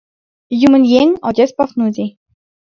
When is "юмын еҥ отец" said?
0.65-1.49